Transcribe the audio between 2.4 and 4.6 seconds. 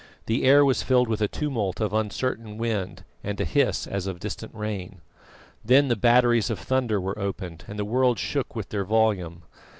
wind and a hiss as of distant